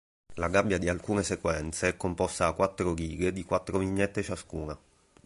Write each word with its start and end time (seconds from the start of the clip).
La 0.37 0.49
gabbia 0.49 0.79
di 0.79 0.89
alcune 0.89 1.21
sequenze 1.21 1.89
è 1.89 1.95
composta 1.95 2.45
da 2.45 2.53
quattro 2.53 2.95
righe 2.95 3.31
di 3.31 3.43
quattro 3.43 3.77
vignette 3.77 4.23
ciascuna. 4.23 4.75